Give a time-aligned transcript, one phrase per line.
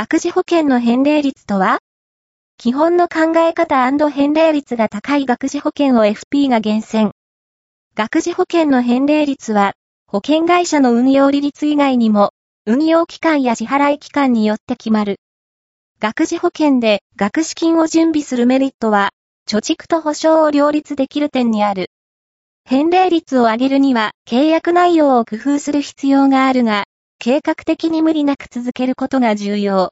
[0.00, 1.80] 学士保険の返礼率とは？
[2.56, 7.10] 基本の考え方返礼率が高い学士保険を FP が厳選。
[7.96, 9.72] 学士保険の返礼率は、
[10.06, 12.30] 保険会社の運用利率以外にも、
[12.64, 15.16] 運用期間や支払い期間によって決まる。
[15.98, 19.10] 学士保険で学資金を準備するメリットは、
[19.48, 21.90] 貯蓄と保証を両立できる点にある。
[22.64, 26.84] 返礼率を上げるには契約内容を工夫する必要があるが、
[27.20, 29.86] 計画的に無理なく続けることが重要。